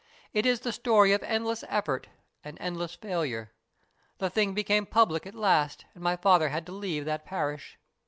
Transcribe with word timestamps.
It 0.33 0.47
is 0.47 0.61
the 0.61 0.71
story 0.71 1.13
of 1.13 1.21
endless 1.21 1.63
effort 1.69 2.07
and 2.43 2.57
endless 2.59 2.95
failure. 2.95 3.51
The 4.17 4.31
thing 4.31 4.55
became 4.55 4.87
public 4.87 5.27
at 5.27 5.35
last, 5.35 5.85
and 5.93 6.03
my 6.03 6.15
father 6.15 6.49
had 6.49 6.65
to 6.65 6.71
leave 6.71 7.05
that 7.05 7.23
parish. 7.23 7.77